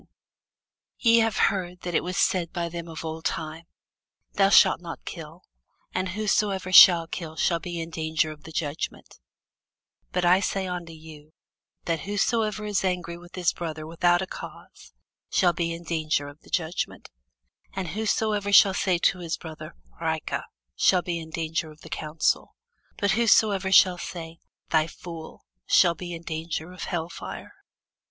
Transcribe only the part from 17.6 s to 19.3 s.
and whosoever shall say to